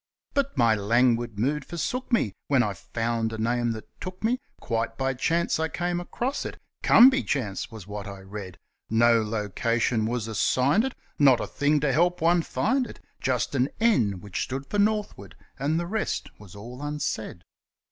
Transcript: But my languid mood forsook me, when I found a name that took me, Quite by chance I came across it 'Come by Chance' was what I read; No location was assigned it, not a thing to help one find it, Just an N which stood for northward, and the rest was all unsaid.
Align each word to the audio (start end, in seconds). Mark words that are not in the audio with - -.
But 0.33 0.57
my 0.57 0.73
languid 0.73 1.37
mood 1.37 1.63
forsook 1.63 2.11
me, 2.11 2.33
when 2.47 2.63
I 2.63 2.73
found 2.73 3.31
a 3.31 3.37
name 3.37 3.71
that 3.73 3.87
took 4.01 4.23
me, 4.23 4.39
Quite 4.59 4.97
by 4.97 5.13
chance 5.13 5.59
I 5.59 5.67
came 5.67 5.99
across 5.99 6.43
it 6.43 6.57
'Come 6.81 7.11
by 7.11 7.21
Chance' 7.21 7.69
was 7.69 7.85
what 7.85 8.07
I 8.07 8.21
read; 8.21 8.57
No 8.89 9.21
location 9.21 10.07
was 10.07 10.27
assigned 10.27 10.85
it, 10.85 10.95
not 11.19 11.39
a 11.39 11.45
thing 11.45 11.79
to 11.81 11.93
help 11.93 12.19
one 12.19 12.41
find 12.41 12.87
it, 12.87 12.99
Just 13.19 13.53
an 13.53 13.69
N 13.79 14.21
which 14.21 14.41
stood 14.41 14.65
for 14.65 14.79
northward, 14.79 15.35
and 15.59 15.79
the 15.79 15.85
rest 15.85 16.29
was 16.39 16.55
all 16.55 16.81
unsaid. 16.81 17.43